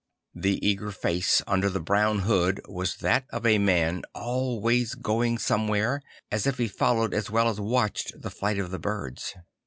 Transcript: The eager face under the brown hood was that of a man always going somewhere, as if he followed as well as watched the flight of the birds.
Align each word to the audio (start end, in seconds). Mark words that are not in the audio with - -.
The 0.33 0.57
eager 0.67 0.89
face 0.89 1.43
under 1.45 1.69
the 1.69 1.79
brown 1.79 2.21
hood 2.21 2.59
was 2.67 2.95
that 3.01 3.25
of 3.29 3.45
a 3.45 3.59
man 3.59 4.01
always 4.15 4.95
going 4.95 5.37
somewhere, 5.37 6.01
as 6.31 6.47
if 6.47 6.57
he 6.57 6.67
followed 6.67 7.13
as 7.13 7.29
well 7.29 7.47
as 7.47 7.59
watched 7.59 8.19
the 8.19 8.31
flight 8.31 8.57
of 8.57 8.71
the 8.71 8.79
birds. 8.79 9.35